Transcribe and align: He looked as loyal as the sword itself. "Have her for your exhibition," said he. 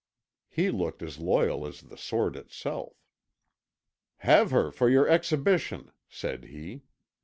He 0.49 0.71
looked 0.71 1.03
as 1.03 1.19
loyal 1.19 1.63
as 1.67 1.81
the 1.83 1.95
sword 1.95 2.35
itself. 2.35 3.03
"Have 4.17 4.49
her 4.49 4.71
for 4.71 4.89
your 4.89 5.07
exhibition," 5.07 5.91
said 6.09 6.45
he. 6.45 6.81